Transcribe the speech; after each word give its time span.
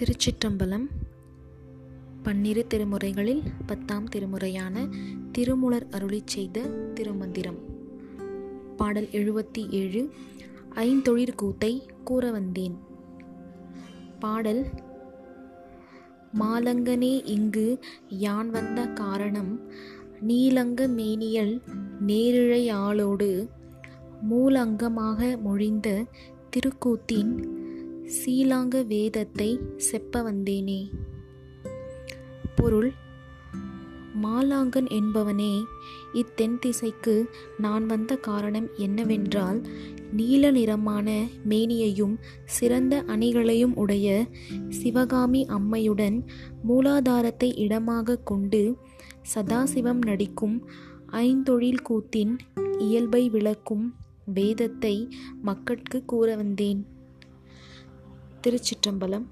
திருச்சிற்றம்பலம் 0.00 0.86
பன்னிரு 2.22 2.66
திருமுறைகளில் 2.74 3.42
பத்தாம் 3.66 4.08
திருமுறையான 4.08 4.88
திருமுலர் 5.32 5.86
அருளிச் 5.90 6.26
செய்த 6.26 6.60
திருமந்திரம். 6.94 7.58
பாடல் 8.76 9.06
எழுபத்தி 9.06 9.70
ஏழு 9.70 10.10
ஐந்தொழிற்கூத்தை 10.74 11.80
கூற 12.04 12.30
வந்தேன். 12.30 12.78
பாடல் 14.18 14.66
மாலங்கனே 16.40 17.20
இங்கு 17.24 17.78
யான் 18.08 18.50
வந்த 18.50 18.86
காரணம் 18.86 19.70
நீலங்க 20.20 20.86
மேனியல் 20.86 21.62
நேரிழையாளோடு 22.06 23.48
மூலங்கமாக 24.22 25.36
மொழிந்த 25.36 26.04
திருக்கூத்தின் 26.50 27.58
சீலாங்க 28.10 28.86
வேதத்தை 28.86 29.58
செப்ப 29.76 30.22
வந்தேனே. 30.22 30.90
பொருள் 32.56 32.92
மாலாங்கன் 34.22 34.88
என்பவனே 34.88 35.62
இத்தென் 36.12 36.58
திசைக்கு 36.58 37.28
நான் 37.58 37.86
வந்த 37.86 38.16
காரணம் 38.16 38.68
என்னவென்றால் 38.76 39.62
நீல 40.12 40.50
நிறமான 40.50 41.26
மேனியையும் 41.48 42.16
சிறந்த 42.44 43.02
அணிகளையும் 43.06 43.76
உடைய 43.76 44.26
சிவகாமி 44.68 45.46
அம்மையுடன் 45.46 46.24
மூலாதாரத்தை 46.68 47.58
இடமாக 47.58 48.16
கொண்டு 48.16 48.76
சதாசிவம் 49.34 50.04
நடிக்கும் 50.06 50.68
ஐந்தொழில் 51.10 51.82
கூத்தின் 51.90 52.38
இயல்பை 52.78 53.28
விளக்கும் 53.28 53.94
வேதத்தை 54.24 55.08
மக்கட்கு 55.42 56.04
கூற 56.04 56.36
வந்தேன். 56.36 56.98
திருச்சிற்றம்பலம் 58.44 59.26